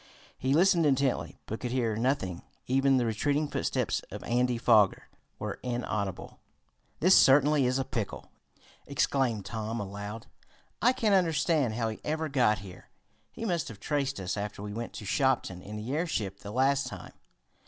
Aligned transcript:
He 0.35 0.55
listened 0.55 0.83
intently, 0.87 1.37
but 1.45 1.59
could 1.59 1.69
hear 1.69 1.95
nothing. 1.95 2.41
Even 2.65 2.97
the 2.97 3.05
retreating 3.05 3.47
footsteps 3.47 4.01
of 4.09 4.23
Andy 4.23 4.57
Foger 4.57 5.07
were 5.37 5.59
inaudible. 5.61 6.39
"This 7.01 7.15
certainly 7.15 7.67
is 7.67 7.77
a 7.77 7.85
pickle!" 7.85 8.31
exclaimed 8.87 9.45
Tom 9.45 9.79
aloud. 9.79 10.25
"I 10.81 10.91
can't 10.91 11.13
understand 11.13 11.75
how 11.75 11.89
he 11.89 11.99
ever 12.03 12.29
got 12.29 12.57
here. 12.65 12.89
He 13.31 13.45
must 13.45 13.67
have 13.67 13.79
traced 13.79 14.19
us 14.19 14.37
after 14.37 14.63
we 14.63 14.73
went 14.73 14.93
to 14.93 15.05
Shopton 15.05 15.61
in 15.61 15.75
the 15.75 15.93
airship 15.93 16.39
the 16.39 16.49
last 16.49 16.87
time. 16.87 17.13